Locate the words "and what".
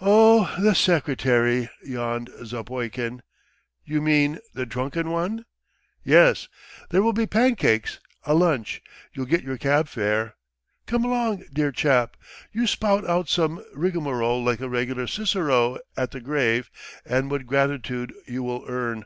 17.04-17.44